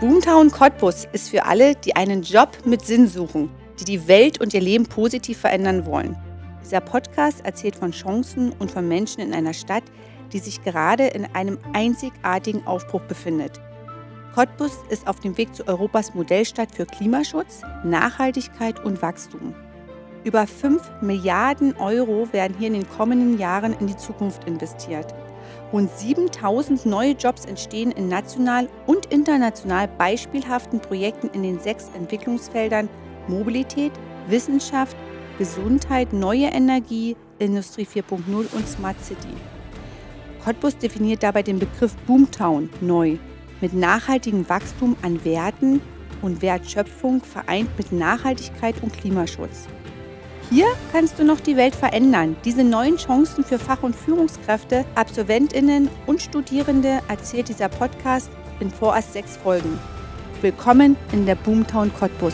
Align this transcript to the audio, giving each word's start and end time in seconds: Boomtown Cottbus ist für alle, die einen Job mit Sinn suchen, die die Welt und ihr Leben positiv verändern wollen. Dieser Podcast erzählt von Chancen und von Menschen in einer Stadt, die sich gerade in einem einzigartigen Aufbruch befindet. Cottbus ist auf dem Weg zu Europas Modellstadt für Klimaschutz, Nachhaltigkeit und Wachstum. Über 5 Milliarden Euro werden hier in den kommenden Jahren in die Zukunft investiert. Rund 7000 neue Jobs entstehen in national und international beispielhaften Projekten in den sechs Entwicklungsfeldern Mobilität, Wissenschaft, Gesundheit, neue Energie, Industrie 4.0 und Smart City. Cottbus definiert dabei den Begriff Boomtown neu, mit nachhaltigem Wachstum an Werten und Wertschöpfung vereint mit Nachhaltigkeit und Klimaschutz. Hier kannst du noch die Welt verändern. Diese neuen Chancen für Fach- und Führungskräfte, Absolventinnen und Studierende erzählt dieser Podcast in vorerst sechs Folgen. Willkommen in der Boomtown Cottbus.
Boomtown 0.00 0.52
Cottbus 0.52 1.08
ist 1.12 1.28
für 1.28 1.44
alle, 1.44 1.74
die 1.74 1.96
einen 1.96 2.22
Job 2.22 2.50
mit 2.64 2.86
Sinn 2.86 3.08
suchen, 3.08 3.50
die 3.80 3.84
die 3.84 4.06
Welt 4.06 4.40
und 4.40 4.54
ihr 4.54 4.60
Leben 4.60 4.86
positiv 4.86 5.38
verändern 5.38 5.86
wollen. 5.86 6.16
Dieser 6.64 6.80
Podcast 6.80 7.44
erzählt 7.44 7.74
von 7.74 7.90
Chancen 7.90 8.52
und 8.60 8.70
von 8.70 8.86
Menschen 8.86 9.20
in 9.22 9.34
einer 9.34 9.54
Stadt, 9.54 9.82
die 10.32 10.38
sich 10.38 10.62
gerade 10.62 11.08
in 11.08 11.24
einem 11.34 11.58
einzigartigen 11.72 12.64
Aufbruch 12.64 13.02
befindet. 13.02 13.60
Cottbus 14.36 14.78
ist 14.88 15.08
auf 15.08 15.18
dem 15.18 15.36
Weg 15.36 15.52
zu 15.52 15.66
Europas 15.66 16.14
Modellstadt 16.14 16.72
für 16.72 16.86
Klimaschutz, 16.86 17.62
Nachhaltigkeit 17.82 18.84
und 18.84 19.02
Wachstum. 19.02 19.52
Über 20.22 20.46
5 20.46 20.80
Milliarden 21.00 21.76
Euro 21.76 22.32
werden 22.32 22.56
hier 22.56 22.68
in 22.68 22.74
den 22.74 22.88
kommenden 22.88 23.36
Jahren 23.36 23.72
in 23.80 23.88
die 23.88 23.96
Zukunft 23.96 24.44
investiert. 24.44 25.12
Rund 25.72 25.90
7000 25.90 26.86
neue 26.86 27.12
Jobs 27.12 27.44
entstehen 27.44 27.92
in 27.92 28.08
national 28.08 28.68
und 28.86 29.06
international 29.06 29.88
beispielhaften 29.98 30.80
Projekten 30.80 31.28
in 31.28 31.42
den 31.42 31.60
sechs 31.60 31.90
Entwicklungsfeldern 31.94 32.88
Mobilität, 33.28 33.92
Wissenschaft, 34.28 34.96
Gesundheit, 35.38 36.12
neue 36.12 36.46
Energie, 36.46 37.16
Industrie 37.38 37.86
4.0 37.86 38.52
und 38.52 38.68
Smart 38.68 38.96
City. 39.04 39.28
Cottbus 40.44 40.76
definiert 40.78 41.22
dabei 41.22 41.42
den 41.42 41.58
Begriff 41.58 41.94
Boomtown 42.06 42.70
neu, 42.80 43.18
mit 43.60 43.74
nachhaltigem 43.74 44.48
Wachstum 44.48 44.96
an 45.02 45.24
Werten 45.24 45.80
und 46.22 46.42
Wertschöpfung 46.42 47.22
vereint 47.22 47.68
mit 47.76 47.92
Nachhaltigkeit 47.92 48.82
und 48.82 48.92
Klimaschutz. 48.92 49.68
Hier 50.50 50.66
kannst 50.92 51.18
du 51.18 51.24
noch 51.24 51.40
die 51.40 51.58
Welt 51.58 51.74
verändern. 51.74 52.34
Diese 52.42 52.64
neuen 52.64 52.96
Chancen 52.96 53.44
für 53.44 53.58
Fach- 53.58 53.82
und 53.82 53.94
Führungskräfte, 53.94 54.86
Absolventinnen 54.94 55.90
und 56.06 56.22
Studierende 56.22 57.00
erzählt 57.08 57.50
dieser 57.50 57.68
Podcast 57.68 58.30
in 58.58 58.70
vorerst 58.70 59.12
sechs 59.12 59.36
Folgen. 59.36 59.78
Willkommen 60.40 60.96
in 61.12 61.26
der 61.26 61.34
Boomtown 61.34 61.92
Cottbus. 61.92 62.32